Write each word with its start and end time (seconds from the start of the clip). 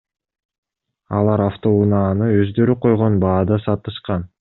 Алар 1.19 1.45
автоунааны 1.49 2.33
өздөрү 2.41 2.81
койгон 2.87 3.23
баада 3.29 3.65
сатышкан. 3.69 4.29